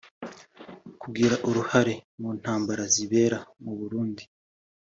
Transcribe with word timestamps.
kugira 1.01 1.35
uruhare 1.49 1.95
mu 2.19 2.29
ntambara 2.39 2.83
zibera 2.93 3.39
mu 3.63 3.73
Burundi 3.79 4.23